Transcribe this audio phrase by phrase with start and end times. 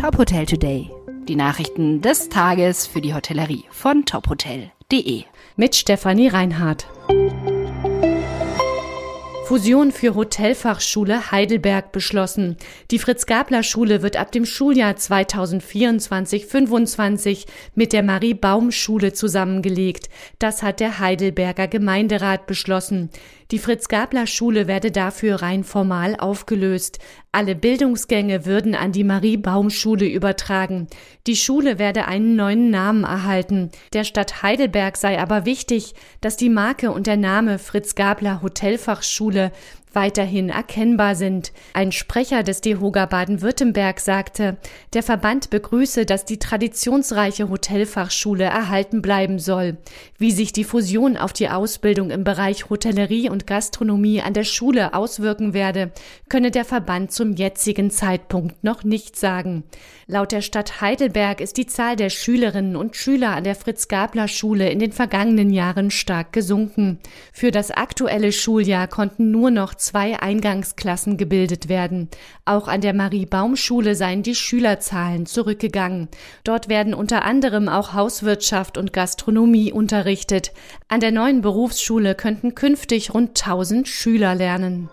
[0.00, 0.90] Top Hotel Today.
[1.28, 5.24] Die Nachrichten des Tages für die Hotellerie von tophotel.de.
[5.56, 6.86] Mit Stefanie Reinhardt.
[9.44, 12.56] Fusion für Hotelfachschule Heidelberg beschlossen.
[12.90, 17.44] Die Fritz-Gabler-Schule wird ab dem Schuljahr 2024-25
[17.74, 20.08] mit der Marie-Baum-Schule zusammengelegt.
[20.38, 23.10] Das hat der Heidelberger Gemeinderat beschlossen.
[23.50, 27.00] Die Fritz-Gabler-Schule werde dafür rein formal aufgelöst.
[27.32, 30.86] Alle Bildungsgänge würden an die Marie-Baum-Schule übertragen.
[31.26, 33.70] Die Schule werde einen neuen Namen erhalten.
[33.92, 39.50] Der Stadt Heidelberg sei aber wichtig, dass die Marke und der Name Fritz-Gabler Hotelfachschule
[39.92, 41.52] weiterhin erkennbar sind.
[41.72, 44.56] Ein Sprecher des DEHOGA Baden-Württemberg sagte,
[44.92, 49.78] der Verband begrüße, dass die traditionsreiche Hotelfachschule erhalten bleiben soll.
[50.18, 54.94] Wie sich die Fusion auf die Ausbildung im Bereich Hotellerie und Gastronomie an der Schule
[54.94, 55.92] auswirken werde,
[56.28, 59.64] könne der Verband zum jetzigen Zeitpunkt noch nicht sagen.
[60.06, 64.80] Laut der Stadt Heidelberg ist die Zahl der Schülerinnen und Schüler an der Fritz-Gabler-Schule in
[64.80, 66.98] den vergangenen Jahren stark gesunken.
[67.32, 72.08] Für das aktuelle Schuljahr konnten nur noch zwei Eingangsklassen gebildet werden.
[72.44, 76.08] Auch an der Marie-Baum-Schule seien die Schülerzahlen zurückgegangen.
[76.42, 80.52] Dort werden unter anderem auch Hauswirtschaft und Gastronomie unterrichtet.
[80.88, 84.88] An der neuen Berufsschule könnten künftig rund 1000 Schüler lernen.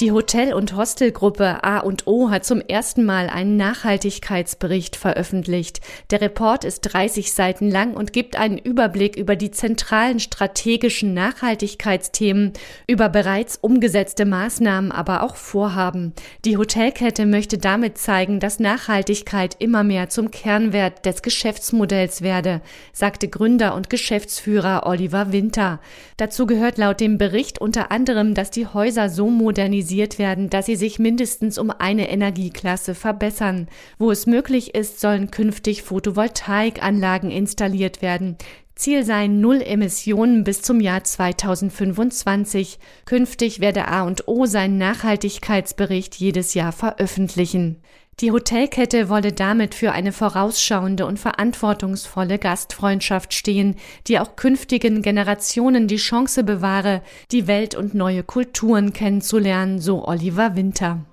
[0.00, 5.80] Die Hotel- und Hostelgruppe A und O hat zum ersten Mal einen Nachhaltigkeitsbericht veröffentlicht.
[6.10, 12.52] Der Report ist 30 Seiten lang und gibt einen Überblick über die zentralen strategischen Nachhaltigkeitsthemen,
[12.86, 16.12] über bereits umgesetzte Maßnahmen, aber auch Vorhaben.
[16.44, 22.60] Die Hotelkette möchte damit zeigen, dass Nachhaltigkeit immer mehr zum Kernwert des Geschäftsmodells werde,
[22.92, 25.80] sagte Gründer und Geschäftsführer Oliver Winter.
[26.18, 30.66] Dazu gehört laut dem Bericht unter anderem, dass die Häuser so modernisiert modernisiert werden, dass
[30.66, 33.68] sie sich mindestens um eine Energieklasse verbessern.
[33.98, 38.36] Wo es möglich ist, sollen künftig Photovoltaikanlagen installiert werden.
[38.74, 42.78] Ziel seien Null Emissionen bis zum Jahr 2025.
[43.06, 47.80] Künftig werde A und O seinen Nachhaltigkeitsbericht jedes Jahr veröffentlichen.
[48.20, 55.86] Die Hotelkette wolle damit für eine vorausschauende und verantwortungsvolle Gastfreundschaft stehen, die auch künftigen Generationen
[55.86, 61.04] die Chance bewahre, die Welt und neue Kulturen kennenzulernen, so Oliver Winter.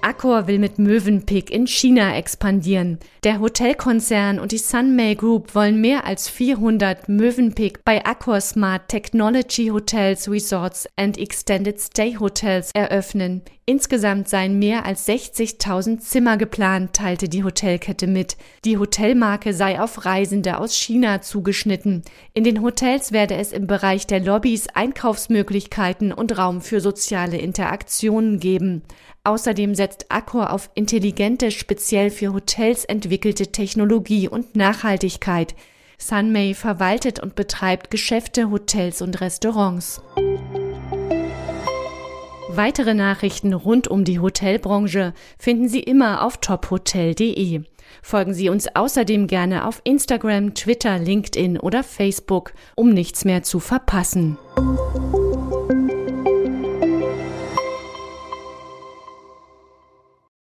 [0.00, 2.98] Accor will mit Mövenpick in China expandieren.
[3.22, 9.68] Der Hotelkonzern und die Sunmay Group wollen mehr als 400 Mövenpick bei Accor Smart Technology
[9.68, 13.42] Hotels, Resorts and Extended Stay Hotels eröffnen.
[13.70, 18.36] Insgesamt seien mehr als 60.000 Zimmer geplant, teilte die Hotelkette mit.
[18.64, 22.02] Die Hotelmarke sei auf Reisende aus China zugeschnitten.
[22.34, 28.40] In den Hotels werde es im Bereich der Lobbys Einkaufsmöglichkeiten und Raum für soziale Interaktionen
[28.40, 28.82] geben.
[29.22, 35.54] Außerdem setzt Accor auf intelligente, speziell für Hotels entwickelte Technologie und Nachhaltigkeit.
[35.96, 40.02] Sunmay verwaltet und betreibt Geschäfte, Hotels und Restaurants.
[42.52, 47.62] Weitere Nachrichten rund um die Hotelbranche finden Sie immer auf tophotel.de.
[48.02, 53.60] Folgen Sie uns außerdem gerne auf Instagram, Twitter, LinkedIn oder Facebook, um nichts mehr zu
[53.60, 54.36] verpassen.